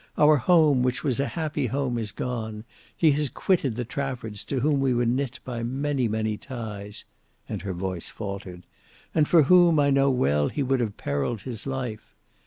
[0.17, 2.63] Our home, which was a happy home, is gone;
[2.97, 7.05] he has quitted the Traffords to whom we were knit by many, many ties,"
[7.47, 12.15] and her voice faltered—"and for whom, I know well he would have perilled his life.